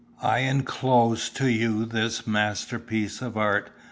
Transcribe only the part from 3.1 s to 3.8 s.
of art.